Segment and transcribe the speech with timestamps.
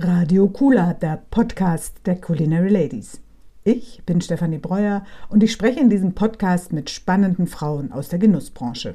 [0.00, 3.20] Radio Kula, der Podcast der Culinary Ladies.
[3.64, 8.20] Ich bin Stefanie Breuer und ich spreche in diesem Podcast mit spannenden Frauen aus der
[8.20, 8.94] Genussbranche.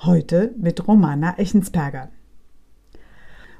[0.00, 2.10] Heute mit Romana Echensperger.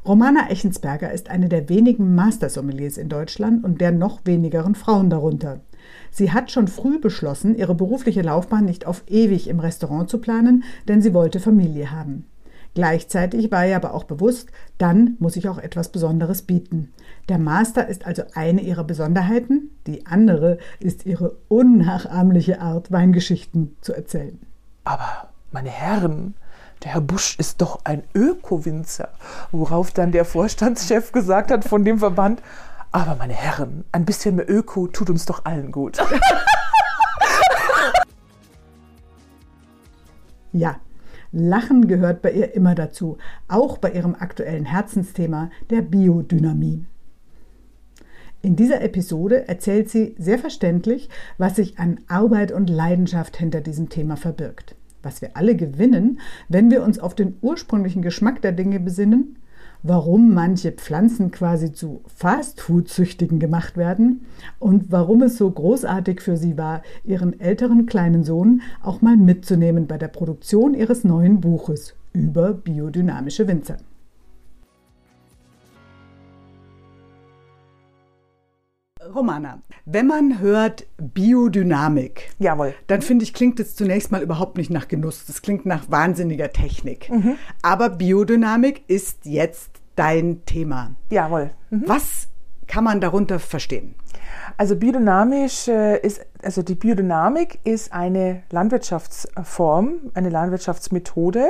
[0.04, 5.60] Romana Echensperger ist eine der wenigen Master-Sommeliers in Deutschland und der noch wenigeren Frauen darunter.
[6.10, 10.62] Sie hat schon früh beschlossen, ihre berufliche Laufbahn nicht auf ewig im Restaurant zu planen,
[10.88, 12.26] denn sie wollte Familie haben.
[12.76, 16.92] Gleichzeitig war ihr aber auch bewusst, dann muss ich auch etwas Besonderes bieten.
[17.30, 23.94] Der Master ist also eine ihrer Besonderheiten, die andere ist ihre unnachahmliche Art, Weingeschichten zu
[23.94, 24.38] erzählen.
[24.84, 26.34] Aber, meine Herren,
[26.84, 29.08] der Herr Busch ist doch ein Öko-Winzer.
[29.52, 32.42] Worauf dann der Vorstandschef gesagt hat von dem Verband,
[32.92, 35.96] aber meine Herren, ein bisschen mehr Öko tut uns doch allen gut.
[40.52, 40.76] ja,
[41.38, 46.86] Lachen gehört bei ihr immer dazu, auch bei ihrem aktuellen Herzensthema der Biodynamie.
[48.40, 53.90] In dieser Episode erzählt sie sehr verständlich, was sich an Arbeit und Leidenschaft hinter diesem
[53.90, 54.76] Thema verbirgt.
[55.02, 59.36] Was wir alle gewinnen, wenn wir uns auf den ursprünglichen Geschmack der Dinge besinnen
[59.88, 64.26] warum manche Pflanzen quasi zu Fastfood-Süchtigen gemacht werden
[64.58, 69.86] und warum es so großartig für sie war, ihren älteren kleinen Sohn auch mal mitzunehmen
[69.86, 73.76] bei der Produktion ihres neuen Buches über biodynamische Winzer.
[79.14, 82.74] Romana, wenn man hört Biodynamik, Jawohl.
[82.86, 85.24] dann finde ich, klingt es zunächst mal überhaupt nicht nach Genuss.
[85.26, 87.10] Das klingt nach wahnsinniger Technik.
[87.10, 87.36] Mhm.
[87.62, 90.94] Aber Biodynamik ist jetzt dein Thema.
[91.10, 91.50] Jawohl.
[91.70, 91.84] Mhm.
[91.86, 92.28] Was
[92.66, 93.94] kann man darunter verstehen?
[94.56, 101.48] Also biodynamisch äh, ist, also die Biodynamik ist eine Landwirtschaftsform, eine Landwirtschaftsmethode,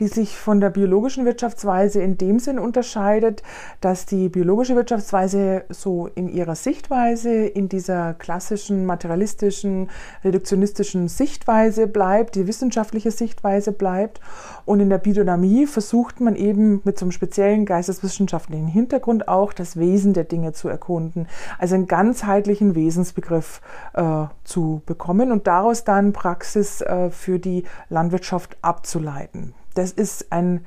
[0.00, 3.42] die sich von der biologischen Wirtschaftsweise in dem Sinn unterscheidet,
[3.80, 9.90] dass die biologische Wirtschaftsweise so in ihrer Sichtweise, in dieser klassischen materialistischen,
[10.24, 14.20] reduktionistischen Sichtweise bleibt, die wissenschaftliche Sichtweise bleibt.
[14.64, 19.76] Und in der Biodynamie versucht man eben mit so einem speziellen geisteswissenschaftlichen Hintergrund auch das
[19.76, 21.26] Wesen der Dinge zu erkunden.
[21.58, 23.60] Also ein ganzheitlichen Wesensbegriff
[23.92, 29.52] äh, zu bekommen und daraus dann Praxis äh, für die Landwirtschaft abzuleiten.
[29.74, 30.64] Das ist ein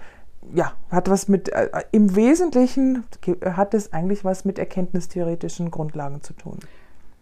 [0.53, 3.05] ja, hat was mit, äh, im Wesentlichen
[3.43, 6.59] hat es eigentlich was mit erkenntnistheoretischen Grundlagen zu tun.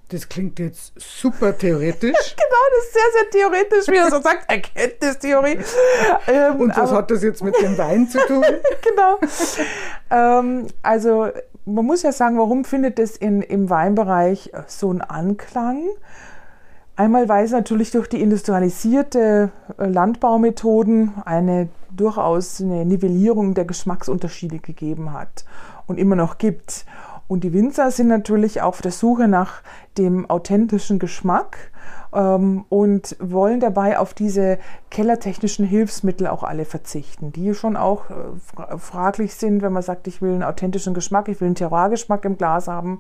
[0.10, 2.02] Das klingt jetzt super theoretisch.
[2.36, 5.60] genau, das ist sehr, sehr theoretisch, wie er so sagt, Erkenntnistheorie.
[6.28, 8.44] Ähm, Und was aber, hat das jetzt mit dem Wein zu tun?
[8.82, 9.20] genau.
[10.12, 11.30] Ähm, also
[11.66, 15.84] man muss ja sagen, warum findet es im Weinbereich so einen Anklang?
[16.96, 24.60] Einmal, weil es natürlich durch die industrialisierte äh, Landbaumethoden eine durchaus eine Nivellierung der Geschmacksunterschiede
[24.60, 25.46] gegeben hat
[25.88, 26.86] und immer noch gibt.
[27.28, 29.62] Und die Winzer sind natürlich auf der Suche nach
[29.98, 31.72] dem authentischen Geschmack
[32.14, 38.78] ähm, und wollen dabei auf diese kellertechnischen Hilfsmittel auch alle verzichten, die schon auch äh,
[38.78, 42.38] fraglich sind, wenn man sagt, ich will einen authentischen Geschmack, ich will einen Terroirgeschmack im
[42.38, 43.00] Glas haben.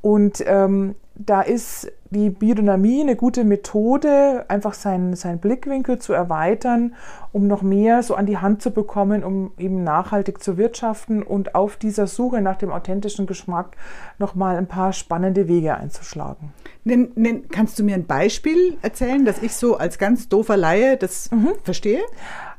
[0.00, 6.94] Und ähm, da ist die Biodynamie eine gute Methode, einfach seinen, seinen Blickwinkel zu erweitern,
[7.32, 11.54] um noch mehr so an die Hand zu bekommen, um eben nachhaltig zu wirtschaften und
[11.54, 13.76] auf dieser Suche nach dem authentischen Geschmack
[14.18, 16.52] nochmal ein paar spannende Wege einzuschlagen.
[16.84, 20.96] Nen, nen, kannst du mir ein Beispiel erzählen, dass ich so als ganz doofer Laie
[20.96, 21.52] das mhm.
[21.64, 22.02] verstehe?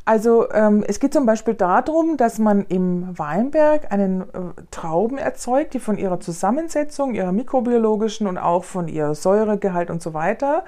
[0.07, 4.25] Also ähm, es geht zum Beispiel darum, dass man im Weinberg einen äh,
[4.72, 10.13] Trauben erzeugt, die von ihrer Zusammensetzung, ihrer mikrobiologischen und auch von ihrer Säuregehalt und so
[10.13, 10.63] weiter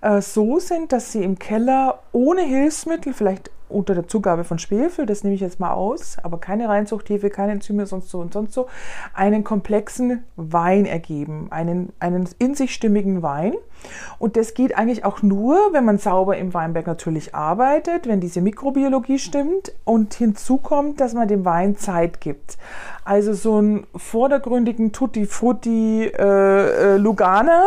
[0.00, 5.06] äh, so sind, dass sie im Keller ohne Hilfsmittel, vielleicht unter der Zugabe von Schwefel,
[5.06, 8.52] das nehme ich jetzt mal aus, aber keine Reinzuchthefe, keine Enzyme, sonst so und sonst
[8.52, 8.66] so,
[9.14, 13.54] einen komplexen Wein ergeben, einen, einen in sich stimmigen Wein.
[14.18, 18.40] Und das geht eigentlich auch nur, wenn man sauber im Weinberg natürlich arbeitet, wenn diese
[18.40, 22.58] Mikrobiologie stimmt und hinzu kommt, dass man dem Wein Zeit gibt.
[23.04, 27.62] Also so einen vordergründigen Tutti Frutti äh, äh, Lugana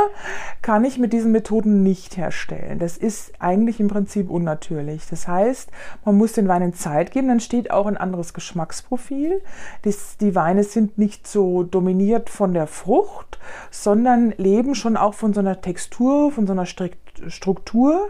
[0.61, 2.77] kann ich mit diesen Methoden nicht herstellen.
[2.77, 5.07] Das ist eigentlich im Prinzip unnatürlich.
[5.09, 5.71] Das heißt,
[6.05, 9.41] man muss den Weinen Zeit geben, dann steht auch ein anderes Geschmacksprofil.
[9.83, 13.39] Das, die Weine sind nicht so dominiert von der Frucht,
[13.69, 18.09] sondern leben schon auch von so einer Textur, von so einer Struktur.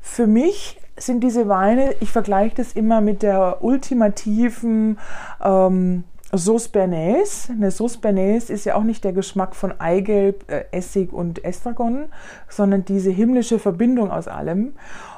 [0.00, 4.98] Für mich sind diese Weine, ich vergleiche das immer mit der ultimativen
[5.44, 7.48] ähm, Sauce Bernays.
[7.50, 12.06] Eine Sauce Bernays ist ja auch nicht der Geschmack von Eigelb, äh, Essig und Estragon,
[12.48, 14.72] sondern diese himmlische Verbindung aus allem.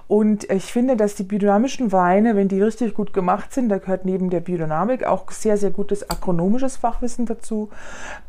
[0.09, 4.07] Und ich finde, dass die biodynamischen Weine, wenn die richtig gut gemacht sind, da gehört
[4.07, 7.69] neben der Biodynamik auch sehr, sehr gutes agronomisches Fachwissen dazu,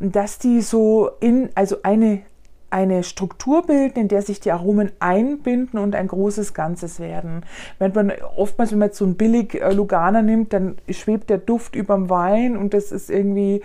[0.01, 2.21] dass die so in, also eine,
[2.69, 7.45] eine Struktur bilden, in der sich die Aromen einbinden und ein großes Ganzes werden.
[7.79, 11.37] Wenn man oftmals, wenn man jetzt so ein billig äh, Lugana nimmt, dann schwebt der
[11.37, 13.61] Duft über dem Wein und das ist irgendwie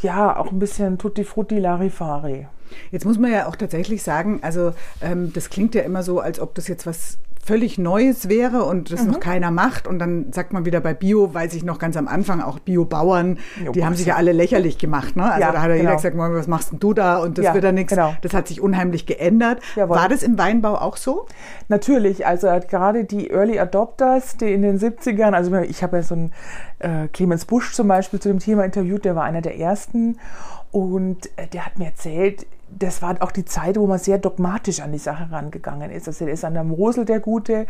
[0.00, 2.46] ja auch ein bisschen Tutti Frutti Larifari.
[2.90, 6.40] Jetzt muss man ja auch tatsächlich sagen, also ähm, das klingt ja immer so, als
[6.40, 9.12] ob das jetzt was völlig Neues wäre und das mhm.
[9.12, 9.86] noch keiner macht.
[9.86, 13.38] Und dann sagt man wieder bei Bio, weiß ich noch ganz am Anfang, auch Biobauern,
[13.74, 15.16] die haben sich ja alle lächerlich gemacht.
[15.16, 15.24] Ne?
[15.24, 15.90] Also ja, da hat ja genau.
[15.90, 17.18] jeder gesagt, was machst denn du da?
[17.18, 17.92] Und das ja, wird ja nichts.
[17.92, 18.14] Genau.
[18.22, 19.60] Das hat sich unheimlich geändert.
[19.76, 19.96] Jawohl.
[19.96, 21.26] War das im Weinbau auch so?
[21.68, 26.14] Natürlich, also gerade die Early Adopters, die in den 70ern, also ich habe ja so
[26.14, 26.32] einen
[26.78, 30.18] äh, Clemens Busch zum Beispiel zu dem Thema interviewt, der war einer der ersten.
[30.70, 32.46] Und äh, der hat mir erzählt,
[32.78, 36.08] das war auch die Zeit, wo man sehr dogmatisch an die Sache rangegangen ist.
[36.08, 37.66] Also ist an der Mosel der Gute.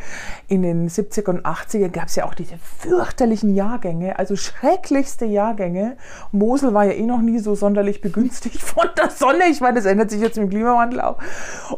[0.48, 5.96] In den 70er und 80er gab es ja auch diese fürchterlichen Jahrgänge, also schrecklichste Jahrgänge.
[6.32, 9.44] Mosel war ja eh noch nie so sonderlich begünstigt von der Sonne.
[9.50, 11.18] Ich meine, das ändert sich jetzt mit dem Klimawandel auch.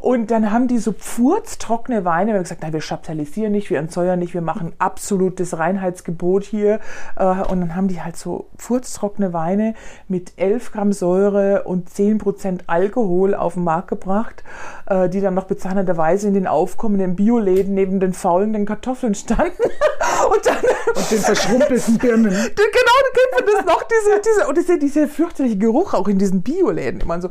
[0.00, 2.32] Und dann haben die so pfurztrockene Weine.
[2.32, 6.81] Wir haben gesagt, nein, wir chaptalisieren nicht, wir entsäuern nicht, wir machen absolutes Reinheitsgebot hier.
[7.17, 9.75] Äh, und dann haben die halt so pfurztrockene Weine
[10.08, 14.44] mit 11 Gramm Säure und 10 Prozent Alkohol Alkohol auf den Markt gebracht,
[14.86, 19.62] äh, die dann noch bezeichnenderweise in den aufkommenden Bioläden neben den faulenden Kartoffeln standen.
[20.32, 20.56] und, dann,
[20.94, 22.30] und den verschrumpelten Birnen.
[22.30, 26.18] genau, dann kennt man das noch, diese, diese, und diese, dieser fürchterliche Geruch auch in
[26.18, 27.30] diesen Bioläden immer so.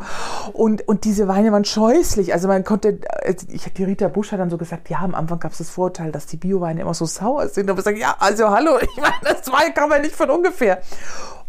[0.53, 2.33] Und, und diese Weine waren scheußlich.
[2.33, 2.99] Also man konnte,
[3.49, 6.11] ich, die Rita Busch hat dann so gesagt, ja, am Anfang gab es das Vorteil,
[6.11, 7.69] dass die Bioweine immer so sauer sind.
[7.69, 10.79] Aber ich sage, ja, also hallo, ich meine, das Wein kann man nicht von ungefähr.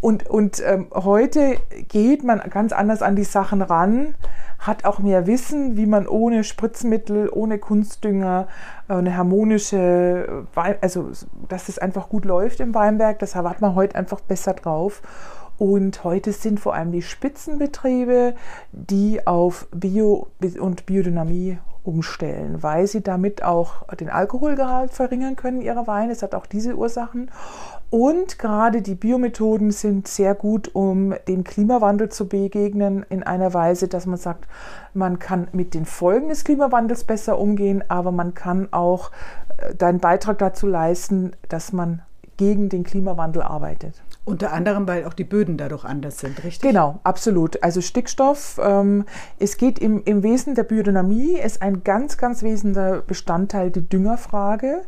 [0.01, 1.57] Und, und ähm, heute
[1.89, 4.15] geht man ganz anders an die Sachen ran,
[4.59, 8.49] hat auch mehr Wissen, wie man ohne Spritzmittel, ohne Kunstdünger
[8.89, 11.11] äh, eine harmonische, Wein, also
[11.49, 15.03] dass es einfach gut läuft im Weinberg, das hat man heute einfach besser drauf.
[15.59, 18.35] Und heute sind vor allem die Spitzenbetriebe,
[18.73, 20.29] die auf Bio
[20.61, 26.13] und Biodynamie umstellen, weil sie damit auch den Alkoholgehalt verringern können ihrer Weine.
[26.13, 27.31] Es hat auch diese Ursachen.
[27.89, 33.87] Und gerade die Biomethoden sind sehr gut, um dem Klimawandel zu begegnen, in einer Weise,
[33.87, 34.49] dass man sagt,
[34.93, 39.13] man kann mit den Folgen des Klimawandels besser umgehen, aber man kann auch
[39.59, 42.03] äh, deinen Beitrag dazu leisten, dass man
[42.37, 44.03] gegen den Klimawandel arbeitet.
[44.27, 46.69] Unter anderem, weil auch die Böden dadurch anders sind, richtig?
[46.69, 47.63] Genau, absolut.
[47.63, 49.05] Also Stickstoff, ähm,
[49.39, 54.83] es geht im, im Wesen der Biodynamie, ist ein ganz, ganz wesentlicher Bestandteil die Düngerfrage.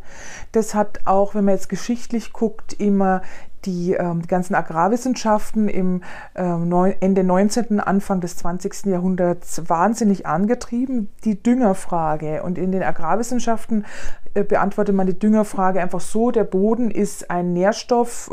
[0.50, 3.22] Das hat auch, wenn man jetzt geschichtlich guckt, immer
[3.64, 6.02] die, ähm, die ganzen Agrarwissenschaften im
[6.34, 8.86] ähm, Ende 19., Anfang des 20.
[8.86, 12.42] Jahrhunderts wahnsinnig angetrieben, die Düngerfrage.
[12.42, 13.84] Und in den Agrarwissenschaften
[14.44, 18.30] beantwortet man die Düngerfrage einfach so, der Boden ist ein Nährstoff,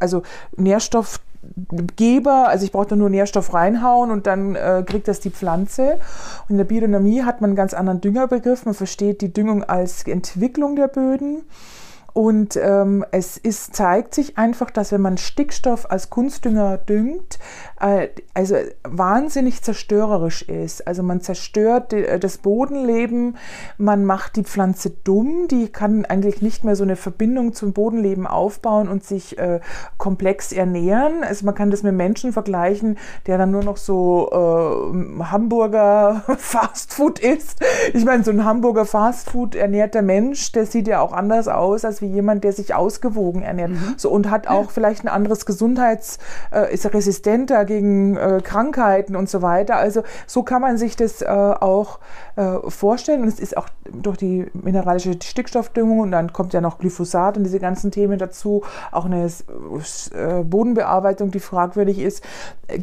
[0.00, 0.22] also
[0.56, 5.98] Nährstoffgeber, also ich brauche da nur Nährstoff reinhauen und dann äh, kriegt das die Pflanze.
[6.48, 8.64] Und in der Biodynamie hat man einen ganz anderen Düngerbegriff.
[8.64, 11.42] Man versteht die Düngung als Entwicklung der Böden.
[12.14, 17.40] Und ähm, es ist, zeigt sich einfach, dass wenn man Stickstoff als Kunstdünger düngt,
[17.80, 20.86] äh, also wahnsinnig zerstörerisch ist.
[20.86, 23.36] Also man zerstört die, äh, das Bodenleben,
[23.78, 28.28] man macht die Pflanze dumm, die kann eigentlich nicht mehr so eine Verbindung zum Bodenleben
[28.28, 29.58] aufbauen und sich äh,
[29.98, 31.24] komplex ernähren.
[31.24, 37.18] Also man kann das mit Menschen vergleichen, der dann nur noch so äh, Hamburger Fastfood
[37.18, 37.60] isst.
[37.92, 41.84] Ich meine, so ein Hamburger Fastfood ernährt der Mensch, der sieht ja auch anders aus
[41.84, 43.70] als wie jemand, der sich ausgewogen ernährt.
[43.70, 43.94] Mhm.
[43.96, 46.18] So, und hat auch vielleicht ein anderes Gesundheits,
[46.52, 49.76] äh, ist resistenter gegen äh, Krankheiten und so weiter.
[49.76, 51.98] Also so kann man sich das äh, auch
[52.36, 53.22] äh, vorstellen.
[53.22, 57.44] Und es ist auch durch die mineralische Stickstoffdüngung und dann kommt ja noch Glyphosat und
[57.44, 62.22] diese ganzen Themen dazu, auch eine äh, Bodenbearbeitung, die fragwürdig ist,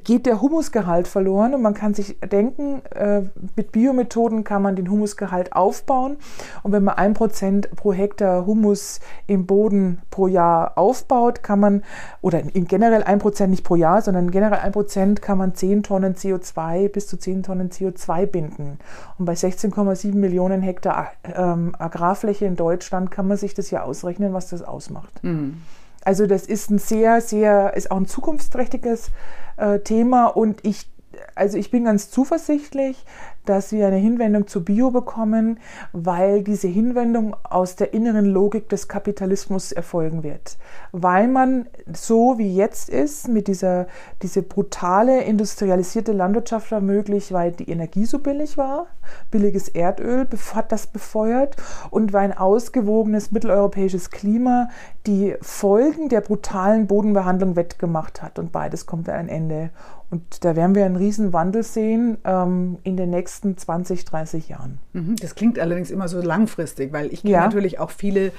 [0.03, 3.21] geht der Humusgehalt verloren und man kann sich denken, äh,
[3.55, 6.17] mit Biomethoden kann man den Humusgehalt aufbauen
[6.63, 11.83] und wenn man ein Prozent pro Hektar Humus im Boden pro Jahr aufbaut, kann man,
[12.21, 15.83] oder in generell ein Prozent nicht pro Jahr, sondern generell ein Prozent kann man 10
[15.83, 18.79] Tonnen CO2 bis zu 10 Tonnen CO2 binden.
[19.17, 24.33] Und bei 16,7 Millionen Hektar ähm, Agrarfläche in Deutschland kann man sich das ja ausrechnen,
[24.33, 25.23] was das ausmacht.
[25.23, 25.61] Mhm.
[26.03, 29.11] Also das ist ein sehr, sehr, ist auch ein zukunftsträchtiges
[29.57, 30.87] äh, Thema und ich
[31.35, 33.05] also ich bin ganz zuversichtlich,
[33.45, 35.59] dass wir eine Hinwendung zu Bio bekommen,
[35.93, 40.57] weil diese Hinwendung aus der inneren Logik des Kapitalismus erfolgen wird.
[40.91, 43.87] Weil man so wie jetzt ist, mit dieser
[44.21, 48.87] diese brutale industrialisierte Landwirtschaft war möglich, weil die Energie so billig war,
[49.29, 51.55] billiges Erdöl hat das befeuert
[51.89, 54.69] und weil ein ausgewogenes mitteleuropäisches Klima
[55.07, 59.69] die Folgen der brutalen Bodenbehandlung wettgemacht hat und beides kommt an ein Ende.
[60.11, 64.79] Und da werden wir einen riesen Wandel sehen ähm, in den nächsten 20, 30 Jahren.
[64.93, 67.45] Mhm, das klingt allerdings immer so langfristig, weil ich kenne ja.
[67.45, 68.31] natürlich auch viele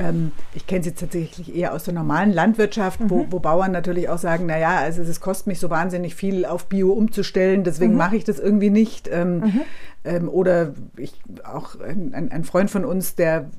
[0.00, 3.10] ähm, ich kenne sie tatsächlich eher aus der normalen Landwirtschaft, mhm.
[3.10, 6.66] wo, wo, Bauern natürlich auch sagen, naja, also es kostet mich so wahnsinnig viel auf
[6.66, 7.98] Bio umzustellen, deswegen mhm.
[7.98, 9.08] mache ich das irgendwie nicht.
[9.12, 9.60] Ähm, mhm.
[10.04, 13.50] ähm, oder ich, auch ein, ein, Freund von uns, der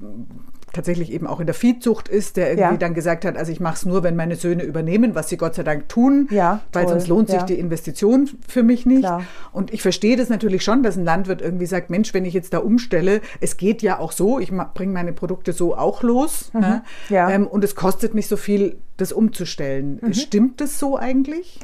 [0.73, 2.77] tatsächlich eben auch in der Viehzucht ist, der irgendwie ja.
[2.77, 5.55] dann gesagt hat, also ich mache es nur, wenn meine Söhne übernehmen, was sie Gott
[5.55, 7.45] sei Dank tun, ja, weil sonst lohnt sich ja.
[7.45, 9.01] die Investition für mich nicht.
[9.01, 9.23] Klar.
[9.51, 12.53] Und ich verstehe das natürlich schon, dass ein Landwirt irgendwie sagt, Mensch, wenn ich jetzt
[12.53, 16.61] da umstelle, es geht ja auch so, ich bringe meine Produkte so auch los mhm.
[16.61, 16.83] ne?
[17.09, 19.99] ähm, und es kostet mich so viel, das umzustellen.
[20.01, 20.13] Mhm.
[20.13, 21.59] Stimmt das so eigentlich?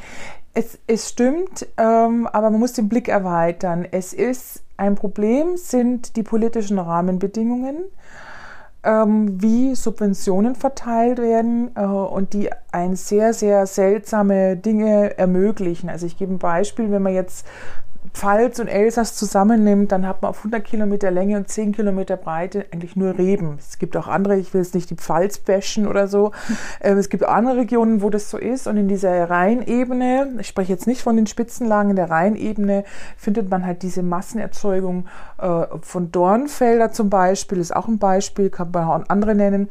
[0.53, 3.85] Es, es stimmt, ähm, aber man muss den Blick erweitern.
[3.89, 7.77] Es ist ein Problem, sind die politischen Rahmenbedingungen
[8.83, 15.89] wie Subventionen verteilt werden äh, und die ein sehr, sehr seltsame Dinge ermöglichen.
[15.89, 17.45] Also ich gebe ein Beispiel, wenn man jetzt
[18.13, 22.65] Pfalz und Elsass zusammennimmt, dann hat man auf 100 Kilometer Länge und 10 Kilometer Breite
[22.71, 23.57] eigentlich nur Reben.
[23.59, 26.31] Es gibt auch andere, ich will jetzt nicht die Pfalz bashen oder so.
[26.79, 28.67] Ähm, es gibt andere Regionen, wo das so ist.
[28.67, 32.83] Und in dieser Rheinebene, ich spreche jetzt nicht von den Spitzenlagen, in der Rheinebene
[33.15, 35.07] findet man halt diese Massenerzeugung
[35.39, 39.69] äh, von Dornfelder zum Beispiel, ist auch ein Beispiel, kann man auch andere nennen.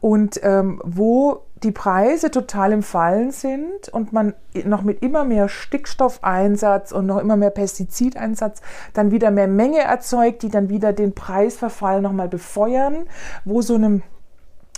[0.00, 5.48] Und ähm, wo die Preise total im Fallen sind und man noch mit immer mehr
[5.48, 8.60] Stickstoffeinsatz und noch immer mehr Pestizideinsatz
[8.92, 13.06] dann wieder mehr Menge erzeugt, die dann wieder den Preisverfall nochmal befeuern,
[13.44, 14.02] wo so eine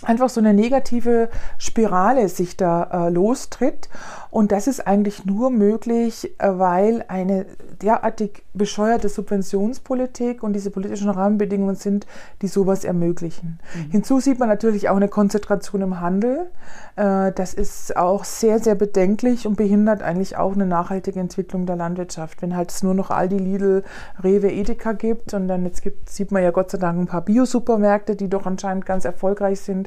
[0.03, 3.89] einfach so eine negative Spirale sich da äh, lostritt.
[4.29, 7.47] Und das ist eigentlich nur möglich, äh, weil eine
[7.81, 12.05] derartig bescheuerte Subventionspolitik und diese politischen Rahmenbedingungen sind,
[12.41, 13.59] die sowas ermöglichen.
[13.75, 13.91] Mhm.
[13.91, 16.51] Hinzu sieht man natürlich auch eine Konzentration im Handel.
[16.95, 21.75] Äh, das ist auch sehr, sehr bedenklich und behindert eigentlich auch eine nachhaltige Entwicklung der
[21.75, 22.43] Landwirtschaft.
[22.43, 23.83] Wenn halt es nur noch Aldi, Lidl,
[24.23, 27.21] Rewe, Edeka gibt und dann jetzt gibt, sieht man ja Gott sei Dank ein paar
[27.21, 29.86] Biosupermärkte, die doch anscheinend ganz erfolgreich sind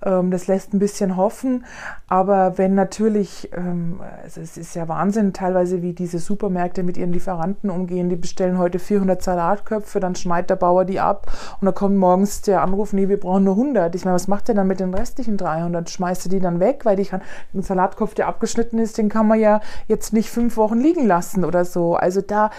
[0.00, 1.64] das lässt ein bisschen hoffen.
[2.08, 7.12] Aber wenn natürlich, ähm, also es ist ja Wahnsinn teilweise, wie diese Supermärkte mit ihren
[7.12, 8.08] Lieferanten umgehen.
[8.08, 12.42] Die bestellen heute 400 Salatköpfe, dann schneidet der Bauer die ab und dann kommt morgens
[12.42, 13.94] der Anruf, nee, wir brauchen nur 100.
[13.94, 15.88] Ich meine, was macht der dann mit den restlichen 300?
[15.88, 16.84] Schmeißt er die dann weg?
[16.84, 17.22] Weil die kann,
[17.54, 21.44] ein Salatkopf, der abgeschnitten ist, den kann man ja jetzt nicht fünf Wochen liegen lassen
[21.44, 21.94] oder so.
[21.94, 22.50] Also da,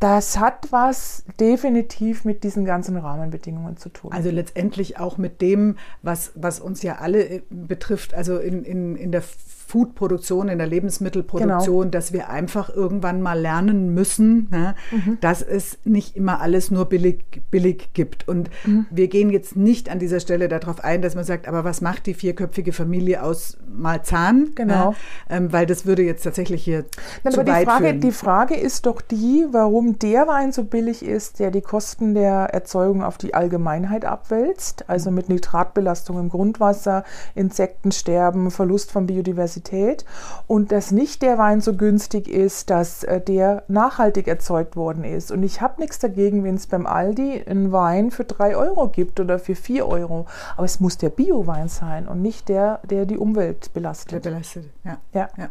[0.00, 4.12] das hat was definitiv mit diesen ganzen Rahmenbedingungen zu tun.
[4.12, 8.96] Also letztendlich auch mit dem, was, was uns ja alle äh, betrifft, also in, in,
[8.96, 9.22] in der
[9.66, 11.90] Foodproduktion, in der Lebensmittelproduktion, genau.
[11.90, 15.18] dass wir einfach irgendwann mal lernen müssen, ne, mhm.
[15.20, 18.28] dass es nicht immer alles nur billig, billig gibt.
[18.28, 18.86] Und mhm.
[18.90, 22.06] wir gehen jetzt nicht an dieser Stelle darauf ein, dass man sagt, aber was macht
[22.06, 24.50] die vierköpfige Familie aus Malzahn?
[24.54, 24.90] Genau.
[24.90, 24.96] Ne,
[25.30, 26.84] ähm, weil das würde jetzt tatsächlich hier
[27.24, 28.00] Nein, zu aber weit die Frage, führen.
[28.00, 32.50] Die Frage ist doch die, warum der Wein so billig ist, der die Kosten der
[32.52, 37.04] Erzeugung auf die Allgemeinheit abwälzt, also mit Nitratbelastung im Grundwasser,
[37.34, 40.04] Insektensterben, Verlust von Biodiversität Qualität
[40.46, 45.30] und dass nicht der Wein so günstig ist, dass äh, der nachhaltig erzeugt worden ist.
[45.30, 49.20] Und ich habe nichts dagegen, wenn es beim Aldi einen Wein für drei Euro gibt
[49.20, 50.26] oder für vier Euro.
[50.56, 54.24] Aber es muss der Bio-Wein sein und nicht der, der die Umwelt belastet.
[54.24, 54.98] Der belastet, ja.
[55.12, 55.28] ja.
[55.36, 55.48] ja.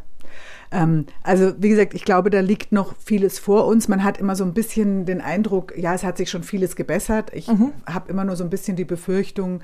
[0.71, 3.88] Ähm, also wie gesagt, ich glaube, da liegt noch vieles vor uns.
[3.88, 7.31] Man hat immer so ein bisschen den Eindruck, ja, es hat sich schon vieles gebessert.
[7.33, 7.73] Ich mhm.
[7.85, 9.61] habe immer nur so ein bisschen die Befürchtung,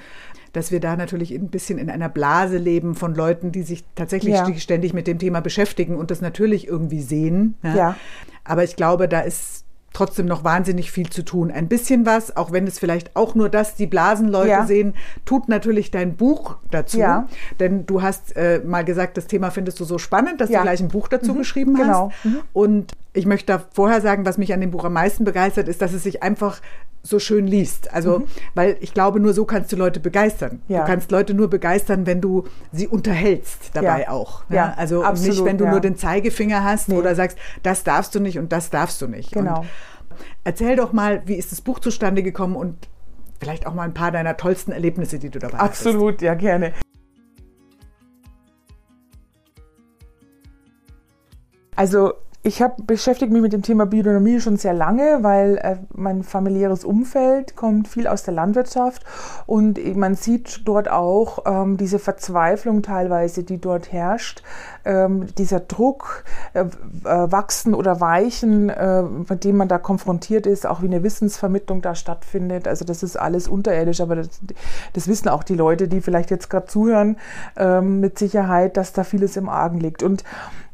[0.54, 4.34] dass wir da natürlich ein bisschen in einer Blase leben von Leuten, die sich tatsächlich
[4.34, 4.54] ja.
[4.56, 7.56] ständig mit dem Thema beschäftigen und das natürlich irgendwie sehen.
[7.64, 7.76] Ja.
[7.76, 7.96] ja.
[8.44, 11.52] Aber ich glaube, da ist trotzdem noch wahnsinnig viel zu tun.
[11.52, 14.66] Ein bisschen was, auch wenn es vielleicht auch nur das die Blasenleute ja.
[14.66, 14.94] sehen,
[15.26, 17.00] tut natürlich dein Buch dazu.
[17.00, 17.28] Ja.
[17.60, 20.60] Denn du hast äh, mal gesagt, das Thema findest du so spannend, dass ja.
[20.60, 21.38] du gleich ein Buch dazu mhm.
[21.40, 22.12] geschrieben genau.
[22.12, 22.26] hast.
[22.26, 22.42] Mhm.
[22.54, 25.82] Und ich möchte da vorher sagen, was mich an dem Buch am meisten begeistert, ist,
[25.82, 26.62] dass es sich einfach
[27.08, 27.94] so schön liest.
[27.94, 28.28] Also, mhm.
[28.54, 30.62] weil ich glaube, nur so kannst du Leute begeistern.
[30.68, 30.82] Ja.
[30.82, 34.10] Du kannst Leute nur begeistern, wenn du sie unterhältst dabei ja.
[34.10, 34.44] auch.
[34.50, 36.96] Ja, ja also absolut, nicht, wenn du nur den Zeigefinger hast nee.
[36.96, 39.32] oder sagst, das darfst du nicht und das darfst du nicht.
[39.32, 39.60] Genau.
[39.60, 39.68] Und
[40.44, 42.88] erzähl doch mal, wie ist das Buch zustande gekommen und
[43.40, 45.64] vielleicht auch mal ein paar deiner tollsten Erlebnisse, die du dabei hast.
[45.64, 46.22] Absolut, hattest.
[46.24, 46.74] ja, gerne.
[51.76, 52.14] Also
[52.44, 56.86] ich habe beschäftigt mich mit dem Thema Biodynamie schon sehr lange, weil äh, mein familiäres
[56.86, 59.04] Umfeld kommt viel aus der Landwirtschaft
[59.46, 64.44] und man sieht dort auch ähm, diese Verzweiflung teilweise, die dort herrscht,
[64.86, 66.68] ähm, dieser Druck, äh, äh,
[67.04, 71.96] wachsen oder weichen, äh, mit dem man da konfrontiert ist, auch wie eine Wissensvermittlung da
[71.96, 72.68] stattfindet.
[72.68, 74.30] Also das ist alles unterirdisch, aber das,
[74.94, 77.18] das wissen auch die Leute, die vielleicht jetzt gerade zuhören,
[77.58, 80.02] ähm, mit Sicherheit, dass da vieles im Argen liegt.
[80.02, 80.24] Und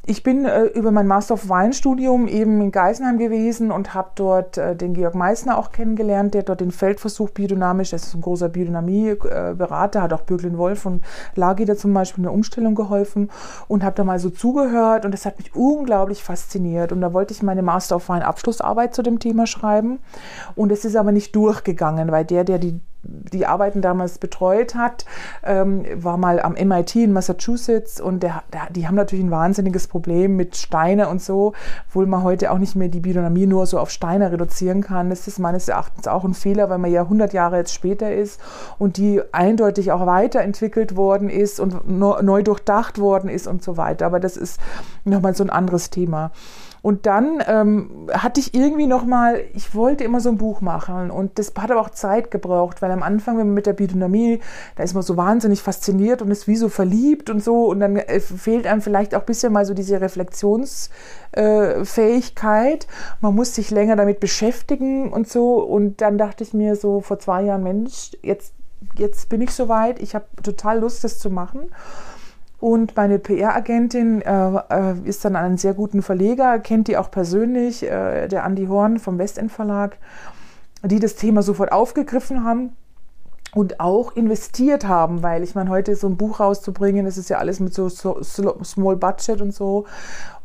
[0.05, 4.10] ich bin äh, über mein Master of Wine Studium eben in Geisenheim gewesen und habe
[4.15, 8.19] dort äh, den Georg Meissner auch kennengelernt, der dort den Feldversuch biodynamisch, das ist ein
[8.19, 11.03] großer Biodynamie-Berater, hat auch Bürglin Wolf und
[11.36, 13.31] Lagida zum Beispiel in der Umstellung geholfen
[13.69, 17.33] und habe da mal so zugehört und das hat mich unglaublich fasziniert und da wollte
[17.33, 20.00] ich meine Master of Wine Abschlussarbeit zu dem Thema schreiben
[20.55, 25.05] und es ist aber nicht durchgegangen, weil der, der die die Arbeiten damals betreut hat,
[25.43, 29.88] ähm, war mal am MIT in Massachusetts und der, der, die haben natürlich ein wahnsinniges
[29.88, 31.53] Problem mit Steine und so,
[31.89, 35.10] obwohl man heute auch nicht mehr die Biodynamie nur so auf Steine reduzieren kann.
[35.10, 38.39] Das ist meines Erachtens auch ein Fehler, weil man ja 100 Jahre jetzt später ist
[38.79, 44.05] und die eindeutig auch weiterentwickelt worden ist und neu durchdacht worden ist und so weiter.
[44.05, 44.60] Aber das ist
[45.03, 46.31] nochmal so ein anderes Thema.
[46.83, 51.11] Und dann ähm, hatte ich irgendwie noch mal, ich wollte immer so ein Buch machen
[51.11, 54.41] und das hat aber auch Zeit gebraucht, weil am Anfang, wenn man mit der Biodynamie,
[54.75, 57.95] da ist man so wahnsinnig fasziniert und ist wie so verliebt und so und dann
[57.95, 62.83] äh, fehlt einem vielleicht auch ein bisschen mal so diese Reflexionsfähigkeit.
[62.83, 62.87] Äh,
[63.21, 67.17] man muss sich länger damit beschäftigen und so und dann dachte ich mir so vor
[67.17, 68.53] zwei Jahren, Mensch, jetzt,
[68.97, 71.71] jetzt bin ich soweit, ich habe total Lust, das zu machen.
[72.63, 77.12] Und meine PR-Agentin äh, äh, ist dann an einen sehr guten Verleger, kennt die auch
[77.12, 79.98] persönlich, äh, der Andi Horn vom Westend Verlag,
[80.82, 82.70] die das Thema sofort aufgegriffen haben
[83.53, 87.38] und auch investiert haben, weil ich meine, heute so ein Buch rauszubringen, das ist ja
[87.38, 88.22] alles mit so, so
[88.63, 89.84] Small Budget und so.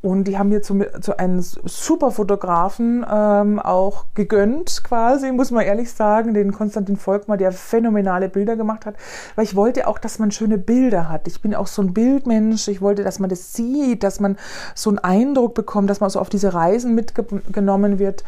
[0.01, 5.65] Und die haben mir zu, zu einen super Fotografen ähm, auch gegönnt, quasi, muss man
[5.65, 8.95] ehrlich sagen, den Konstantin Volkmar, der phänomenale Bilder gemacht hat.
[9.35, 11.27] Weil ich wollte auch, dass man schöne Bilder hat.
[11.27, 12.69] Ich bin auch so ein Bildmensch.
[12.69, 14.37] Ich wollte, dass man das sieht, dass man
[14.75, 18.23] so einen Eindruck bekommt, dass man so auf diese Reisen mitgenommen wird.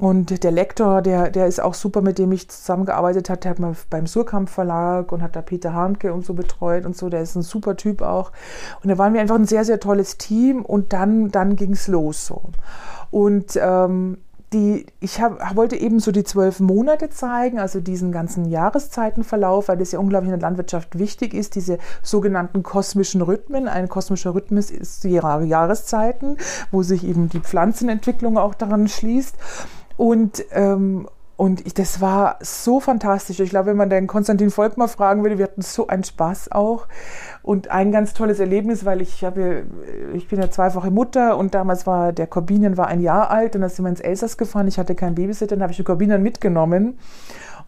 [0.00, 3.40] Und der Lektor, der, der ist auch super, mit dem ich zusammengearbeitet habe.
[3.40, 6.96] Der hat mal beim Surkamp Verlag und hat da Peter Hanke und so betreut und
[6.96, 7.10] so.
[7.10, 8.32] Der ist ein super Typ auch.
[8.82, 11.86] Und da waren wir einfach ein sehr, sehr tolles Team und dann, dann ging es
[11.86, 12.40] los so.
[13.10, 14.16] Und ähm,
[14.54, 19.76] die, ich hab, wollte eben so die zwölf Monate zeigen, also diesen ganzen Jahreszeitenverlauf, weil
[19.76, 23.68] das ja unglaublich in der Landwirtschaft wichtig ist, diese sogenannten kosmischen Rhythmen.
[23.68, 26.38] Ein kosmischer Rhythmus ist die Jahreszeiten,
[26.70, 29.36] wo sich eben die Pflanzenentwicklung auch daran schließt.
[30.00, 33.38] Und, ähm, und ich, das war so fantastisch.
[33.38, 36.86] Ich glaube, wenn man den Konstantin Volkmar fragen würde, wir hatten so einen Spaß auch.
[37.42, 39.64] Und ein ganz tolles Erlebnis, weil ich habe,
[40.14, 43.60] ich bin ja zweifache Mutter und damals war der Corbinian war ein Jahr alt und
[43.60, 44.68] dann sind wir ins Elsass gefahren.
[44.68, 46.98] Ich hatte keinen Babysitter, dann habe ich den Corbinian mitgenommen.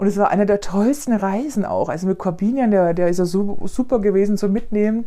[0.03, 1.89] Und es war eine der tollsten Reisen auch.
[1.89, 5.07] Also mit Corbinian, der, der ist ja so, super gewesen zum Mitnehmen.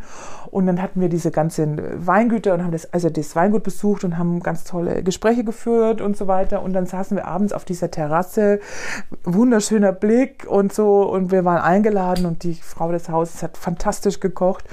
[0.50, 4.16] Und dann hatten wir diese ganzen Weingüter und haben das, also das Weingut besucht und
[4.16, 6.62] haben ganz tolle Gespräche geführt und so weiter.
[6.62, 8.58] Und dann saßen wir abends auf dieser Terrasse,
[9.22, 11.02] wunderschöner Blick und so.
[11.02, 14.64] Und wir waren eingeladen und die Frau des Hauses hat fantastisch gekocht.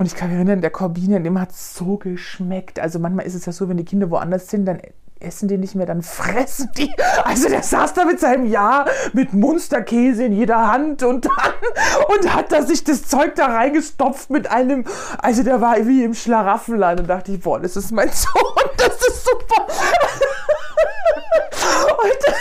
[0.00, 2.80] Und ich kann mich erinnern, der Corbinian, dem hat so geschmeckt.
[2.80, 4.80] Also manchmal ist es ja so, wenn die Kinder woanders sind, dann
[5.18, 6.90] essen die nicht mehr, dann fressen die.
[7.22, 11.52] Also der saß da mit seinem Jahr mit Munsterkäse in jeder Hand und dann
[12.08, 14.86] und hat da sich das Zeug da reingestopft mit einem,
[15.18, 19.06] also der war wie im Schlaraffenland und dachte ich, boah, das ist mein Sohn, das
[19.06, 19.66] ist super.
[22.02, 22.34] und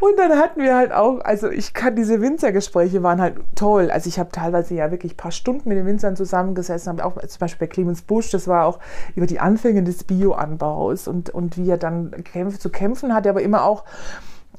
[0.00, 3.90] und dann hatten wir halt auch, also ich kann diese Winzergespräche waren halt toll.
[3.90, 7.20] Also ich habe teilweise ja wirklich ein paar Stunden mit den Winzern zusammengesessen, habe auch
[7.20, 8.78] zum Beispiel bei Clemens Busch, das war auch
[9.14, 13.42] über die Anfänge des Bioanbaus und, und wie er dann kämpf, zu kämpfen hatte, aber
[13.42, 13.84] immer auch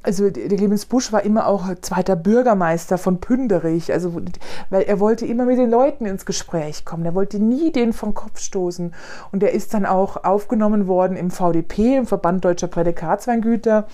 [0.03, 4.21] also der Clemens Busch war immer auch zweiter Bürgermeister von Pünderich, also
[4.69, 8.13] weil er wollte immer mit den Leuten ins Gespräch kommen, er wollte nie den vom
[8.13, 8.93] Kopf stoßen.
[9.31, 13.87] Und er ist dann auch aufgenommen worden im VDP, im Verband Deutscher Prädikatsweingüter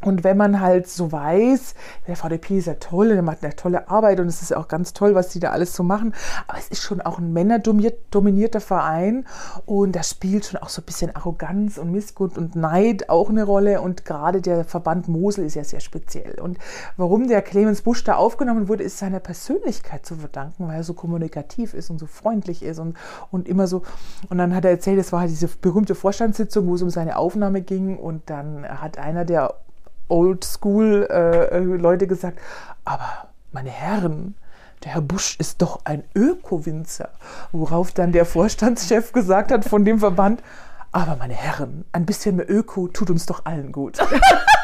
[0.00, 1.74] und wenn man halt so weiß,
[2.06, 4.92] der VDP ist ja toll, der macht eine tolle Arbeit und es ist auch ganz
[4.92, 6.14] toll, was die da alles so machen.
[6.46, 9.26] Aber es ist schon auch ein männerdominierter Verein
[9.66, 13.42] und da spielt schon auch so ein bisschen Arroganz und Missgut und Neid auch eine
[13.42, 13.80] Rolle.
[13.80, 16.38] Und gerade der Verband Mosel ist ja sehr speziell.
[16.38, 16.58] Und
[16.96, 20.94] warum der Clemens Busch da aufgenommen wurde, ist seiner Persönlichkeit zu verdanken, weil er so
[20.94, 22.96] kommunikativ ist und so freundlich ist und,
[23.32, 23.82] und immer so.
[24.28, 27.16] Und dann hat er erzählt, es war halt diese berühmte Vorstandssitzung, wo es um seine
[27.16, 29.54] Aufnahme ging und dann hat einer der
[30.08, 32.38] Oldschool-Leute äh, gesagt,
[32.84, 34.34] aber meine Herren,
[34.84, 37.10] der Herr Busch ist doch ein Öko-Winzer.
[37.52, 40.42] Worauf dann der Vorstandschef gesagt hat von dem Verband,
[40.92, 43.98] aber meine Herren, ein bisschen mehr Öko tut uns doch allen gut.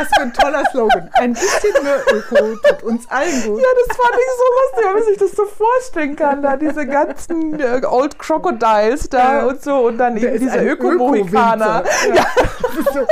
[0.00, 1.10] Was für ein toller Slogan.
[1.12, 3.60] Ein bisschen mehr Öko tut uns allen gut.
[3.60, 6.42] Ja, das fand ich so lustig, wenn man sich das so vorstellen kann.
[6.42, 9.46] Da diese ganzen äh, Old Crocodiles da ja.
[9.46, 11.84] und so und dann eben dieser Öko-Mohikaner.
[11.84, 12.14] Öko ja.
[12.14, 12.26] ja.
[12.92, 13.06] so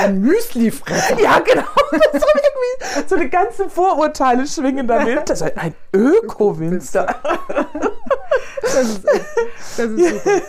[0.00, 1.20] ein Müslifresser.
[1.20, 1.64] Ja, genau.
[1.90, 5.28] So, irgendwie, so die ganzen Vorurteile schwingen damit.
[5.28, 7.06] Das ist ein Öko-Winzer.
[8.62, 9.04] Das ist,
[9.76, 10.40] das ist super.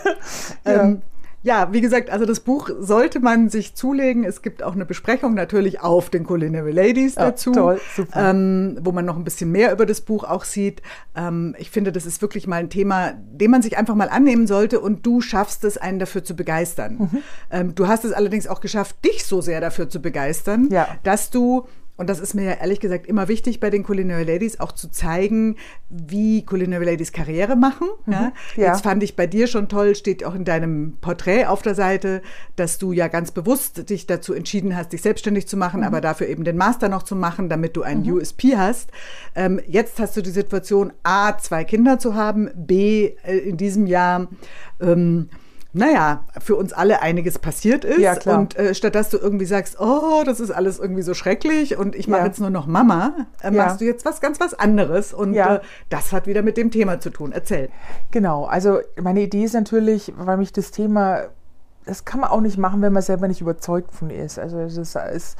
[0.64, 0.82] Ja.
[0.82, 1.02] Ähm,
[1.42, 4.24] ja, wie gesagt, also das Buch sollte man sich zulegen.
[4.24, 8.30] Es gibt auch eine Besprechung natürlich auf den Culinary Ladies dazu, ja, toll, super.
[8.30, 10.82] Ähm, wo man noch ein bisschen mehr über das Buch auch sieht.
[11.16, 14.46] Ähm, ich finde, das ist wirklich mal ein Thema, dem man sich einfach mal annehmen
[14.46, 16.96] sollte und du schaffst es, einen dafür zu begeistern.
[16.98, 17.22] Mhm.
[17.50, 20.88] Ähm, du hast es allerdings auch geschafft, dich so sehr dafür zu begeistern, ja.
[21.04, 21.66] dass du
[22.00, 24.90] und das ist mir ja ehrlich gesagt immer wichtig bei den Culinary Ladies, auch zu
[24.90, 25.56] zeigen,
[25.90, 27.88] wie Culinary Ladies Karriere machen.
[28.06, 28.32] Mhm, ja.
[28.56, 32.22] Jetzt fand ich bei dir schon toll, steht auch in deinem Porträt auf der Seite,
[32.56, 35.86] dass du ja ganz bewusst dich dazu entschieden hast, dich selbstständig zu machen, mhm.
[35.86, 38.14] aber dafür eben den Master noch zu machen, damit du einen mhm.
[38.14, 38.90] USP hast.
[39.34, 43.86] Ähm, jetzt hast du die Situation, A, zwei Kinder zu haben, B, äh, in diesem
[43.86, 44.28] Jahr
[44.80, 45.28] ähm,
[45.72, 48.00] naja, für uns alle einiges passiert ist.
[48.00, 48.40] Ja, klar.
[48.40, 51.94] Und äh, statt dass du irgendwie sagst, oh, das ist alles irgendwie so schrecklich und
[51.94, 52.26] ich mache ja.
[52.26, 53.50] jetzt nur noch Mama, äh, ja.
[53.50, 55.12] machst du jetzt was ganz was anderes.
[55.12, 55.56] Und ja.
[55.56, 57.32] äh, das hat wieder mit dem Thema zu tun.
[57.32, 57.68] Erzähl.
[58.10, 61.28] Genau, also meine Idee ist natürlich, weil mich das Thema
[61.86, 64.38] das kann man auch nicht machen, wenn man selber nicht überzeugt von ist.
[64.38, 65.36] Also es ist,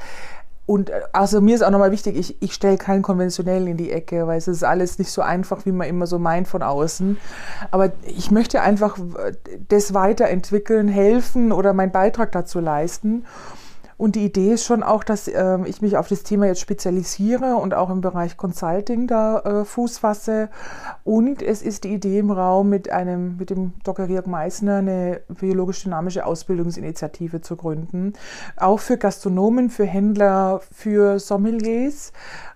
[0.71, 4.25] und also mir ist auch nochmal wichtig, ich, ich stelle keinen konventionellen in die Ecke,
[4.25, 7.17] weil es ist alles nicht so einfach, wie man immer so meint von außen.
[7.71, 8.97] Aber ich möchte einfach
[9.67, 13.25] das weiterentwickeln, helfen oder meinen Beitrag dazu leisten.
[14.01, 17.57] Und die Idee ist schon auch, dass äh, ich mich auf das Thema jetzt spezialisiere
[17.57, 20.49] und auch im Bereich Consulting da äh, Fuß fasse.
[21.03, 24.07] Und es ist die Idee im Raum, mit einem, mit dem Dr.
[24.07, 28.13] Georg Meissner eine biologisch-dynamische Ausbildungsinitiative zu gründen.
[28.57, 32.11] Auch für Gastronomen, für Händler, für Sommeliers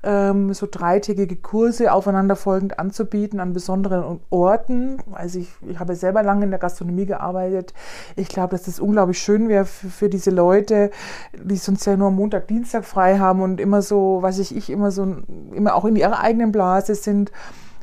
[0.06, 4.98] ähm, so dreitägige Kurse aufeinanderfolgend anzubieten an besonderen Orten.
[5.12, 7.76] Also ich, ich habe selber lange in der Gastronomie gearbeitet.
[8.16, 10.92] Ich glaube, dass das unglaublich schön wäre für, für diese Leute,
[11.44, 14.92] die sonst ja nur Montag, Dienstag frei haben und immer so, weiß ich, ich immer
[14.92, 15.18] so,
[15.54, 17.32] immer auch in ihrer eigenen Blase sind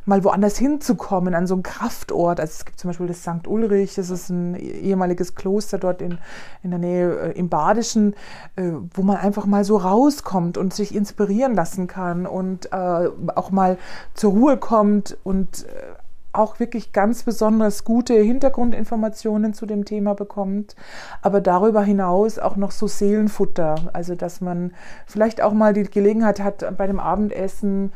[0.05, 2.41] mal woanders hinzukommen, an so einen Kraftort.
[2.41, 3.47] Also es gibt zum Beispiel das St.
[3.47, 6.19] Ulrich, das ist ein ehemaliges Kloster dort in,
[6.63, 8.15] in der Nähe äh, im Badischen,
[8.57, 13.51] äh, wo man einfach mal so rauskommt und sich inspirieren lassen kann und äh, auch
[13.51, 13.79] mal
[14.15, 16.02] zur Ruhe kommt und äh,
[16.33, 20.77] auch wirklich ganz besonders gute Hintergrundinformationen zu dem Thema bekommt,
[21.21, 24.73] aber darüber hinaus auch noch so Seelenfutter, also dass man
[25.07, 27.93] vielleicht auch mal die Gelegenheit hat, bei dem Abendessen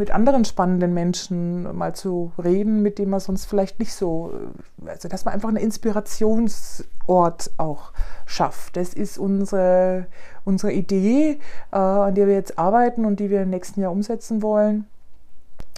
[0.00, 4.32] mit anderen spannenden Menschen mal zu reden, mit denen man sonst vielleicht nicht so,
[4.84, 7.92] also dass man einfach einen Inspirationsort auch
[8.26, 8.76] schafft.
[8.76, 10.06] Das ist unsere,
[10.44, 11.38] unsere Idee,
[11.70, 14.86] äh, an der wir jetzt arbeiten und die wir im nächsten Jahr umsetzen wollen.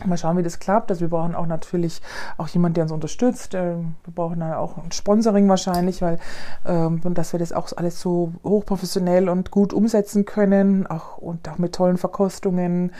[0.04, 0.90] Mal schauen, wie das klappt.
[0.90, 2.00] Also wir brauchen auch natürlich
[2.36, 3.54] auch jemanden, der uns unterstützt.
[3.54, 6.18] Äh, wir brauchen dann auch ein Sponsoring wahrscheinlich, weil
[6.66, 11.58] ähm, dass wir das auch alles so hochprofessionell und gut umsetzen können, auch und auch
[11.58, 12.92] mit tollen Verkostungen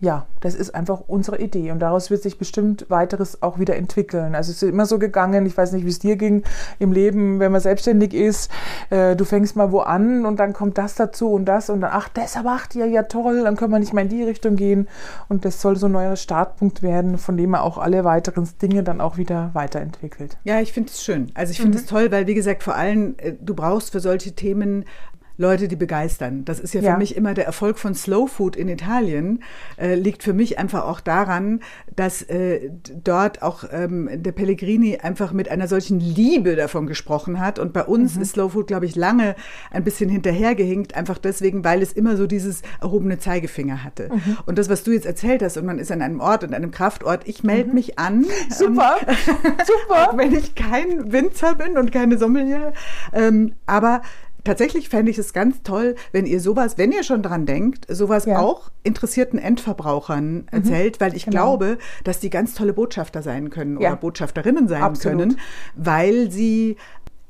[0.00, 4.34] ja, das ist einfach unsere Idee und daraus wird sich bestimmt weiteres auch wieder entwickeln.
[4.34, 6.42] Also es ist immer so gegangen, ich weiß nicht, wie es dir ging
[6.78, 8.50] im Leben, wenn man selbstständig ist,
[8.90, 11.90] äh, du fängst mal wo an und dann kommt das dazu und das und dann,
[11.92, 14.88] ach, das macht ja, ja toll, dann können wir nicht mehr in die Richtung gehen
[15.28, 18.82] und das soll so ein neuer Startpunkt werden, von dem man auch alle weiteren Dinge
[18.82, 20.36] dann auch wieder weiterentwickelt.
[20.44, 21.30] Ja, ich finde es schön.
[21.34, 21.88] Also ich finde es mhm.
[21.88, 24.84] toll, weil wie gesagt, vor allem, äh, du brauchst für solche Themen
[25.36, 26.44] Leute, die begeistern.
[26.44, 29.42] Das ist ja, ja, für mich immer der Erfolg von Slow Food in Italien,
[29.76, 31.60] äh, liegt für mich einfach auch daran,
[31.96, 32.70] dass äh,
[33.02, 37.58] dort auch ähm, der Pellegrini einfach mit einer solchen Liebe davon gesprochen hat.
[37.58, 38.22] Und bei uns mhm.
[38.22, 39.34] ist Slow Food, glaube ich, lange
[39.70, 44.10] ein bisschen hinterhergehinkt, einfach deswegen, weil es immer so dieses erhobene Zeigefinger hatte.
[44.12, 44.38] Mhm.
[44.46, 46.70] Und das, was du jetzt erzählt hast, und man ist an einem Ort, an einem
[46.70, 47.74] Kraftort, ich melde mhm.
[47.74, 48.24] mich an.
[48.50, 49.16] Super, ähm,
[49.66, 50.12] super.
[50.16, 52.72] wenn ich kein Winzer bin und keine Sommelier.
[53.12, 54.02] Ähm, aber
[54.44, 58.26] tatsächlich fände ich es ganz toll, wenn ihr sowas, wenn ihr schon dran denkt, sowas
[58.26, 58.38] ja.
[58.38, 60.46] auch interessierten Endverbrauchern mhm.
[60.50, 61.56] erzählt, weil ich genau.
[61.56, 63.90] glaube, dass die ganz tolle Botschafter sein können ja.
[63.90, 65.18] oder Botschafterinnen sein Absolut.
[65.18, 65.40] können,
[65.74, 66.76] weil sie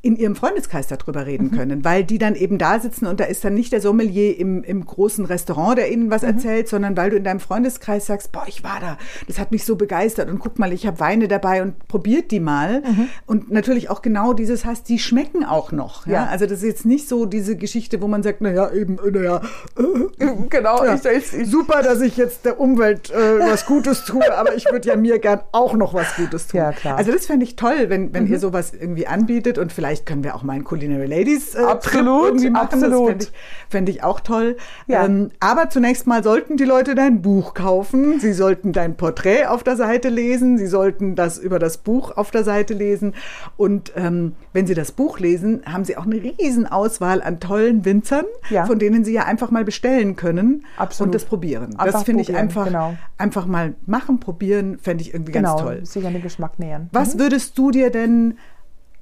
[0.04, 1.56] in ihrem Freundeskreis darüber reden mhm.
[1.56, 4.62] können, weil die dann eben da sitzen und da ist dann nicht der Sommelier im,
[4.62, 6.28] im großen Restaurant, der ihnen was mhm.
[6.28, 9.64] erzählt, sondern weil du in deinem Freundeskreis sagst, boah, ich war da, das hat mich
[9.64, 12.82] so begeistert und guck mal, ich habe Weine dabei und probiert die mal.
[12.82, 13.08] Mhm.
[13.24, 16.06] Und natürlich auch genau dieses heißt, die schmecken auch noch.
[16.06, 16.12] Ja?
[16.12, 16.26] ja?
[16.26, 19.40] Also das ist jetzt nicht so diese Geschichte, wo man sagt, naja, eben, naja,
[19.78, 24.22] äh, genau, ja, ich, ich, super, dass ich jetzt der Umwelt äh, was Gutes tue,
[24.36, 26.58] aber ich würde ja mir gern auch noch was Gutes tun.
[26.58, 26.98] Ja, klar.
[26.98, 28.32] Also das fände ich toll, wenn, wenn mhm.
[28.32, 31.58] ihr sowas irgendwie anbietet und vielleicht vielleicht können wir auch mal einen Culinary Ladies äh,
[31.58, 32.82] absolut, irgendwie machen.
[32.82, 32.90] Absolut.
[32.90, 33.32] Das fände ich,
[33.68, 34.56] fänd ich auch toll.
[34.88, 35.04] Ja.
[35.04, 38.18] Ähm, aber zunächst mal sollten die Leute dein Buch kaufen.
[38.18, 40.58] Sie sollten dein Porträt auf der Seite lesen.
[40.58, 43.14] Sie sollten das über das Buch auf der Seite lesen.
[43.56, 47.84] Und ähm, wenn Sie das Buch lesen, haben Sie auch eine riesen Auswahl an tollen
[47.84, 48.66] Winzern, ja.
[48.66, 51.08] von denen Sie ja einfach mal bestellen können Absolut.
[51.08, 51.76] und das probieren.
[51.78, 52.94] Einfach das finde ich einfach, genau.
[53.16, 55.86] einfach mal machen, probieren, fände ich irgendwie genau, ganz toll.
[55.86, 56.88] Sich an den Geschmack nähern.
[56.90, 57.20] Was mhm.
[57.20, 58.34] würdest du dir denn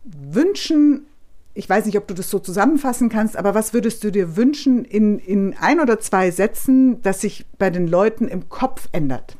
[0.04, 1.06] wünschen,
[1.54, 4.84] ich weiß nicht, ob du das so zusammenfassen kannst, aber was würdest du dir wünschen
[4.84, 9.36] in, in ein oder zwei Sätzen, dass sich bei den Leuten im Kopf ändert?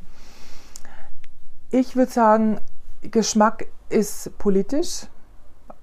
[1.71, 2.61] Ich würde sagen,
[3.01, 5.07] Geschmack ist politisch.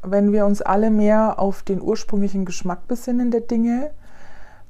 [0.04, 3.92] Wenn wir uns alle mehr auf den ursprünglichen Geschmack besinnen der Dinge,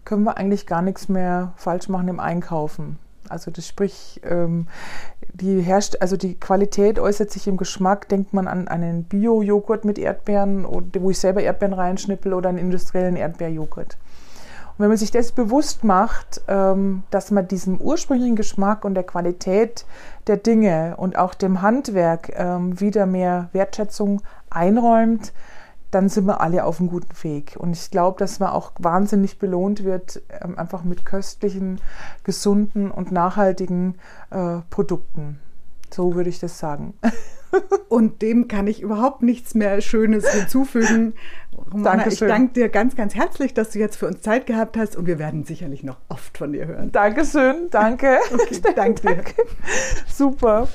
[0.06, 2.98] können wir eigentlich gar nichts mehr falsch machen im Einkaufen.
[3.30, 4.68] Also das sprich, ähm,
[5.34, 8.10] die herrscht, also die Qualität äußert sich im Geschmack.
[8.10, 13.16] Denkt man an einen Bio-Joghurt mit Erdbeeren, wo ich selber Erdbeeren reinschnippel oder einen industriellen
[13.16, 13.98] Erdbeerjoghurt.
[14.80, 19.04] Und wenn man sich das bewusst macht, ähm, dass man diesem ursprünglichen Geschmack und der
[19.04, 19.86] Qualität
[20.28, 25.34] der Dinge und auch dem Handwerk ähm, wieder mehr Wertschätzung einräumt,
[25.92, 27.56] dann sind wir alle auf einem guten Weg.
[27.58, 31.82] Und ich glaube, dass man auch wahnsinnig belohnt wird, ähm, einfach mit köstlichen,
[32.24, 33.96] gesunden und nachhaltigen
[34.30, 35.40] äh, Produkten.
[35.92, 36.94] So würde ich das sagen.
[37.90, 41.14] Und dem kann ich überhaupt nichts mehr Schönes hinzufügen.
[41.58, 42.28] Romana, Dankeschön.
[42.28, 45.08] ich danke dir ganz, ganz herzlich, dass du jetzt für uns Zeit gehabt hast und
[45.08, 46.92] wir werden sicherlich noch oft von dir hören.
[46.92, 48.20] Dankeschön, danke.
[48.32, 49.02] Okay, danke.
[49.04, 49.34] Danke.
[50.08, 50.68] Super.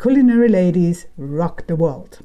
[0.00, 2.20] Culinary Ladies Rock the World.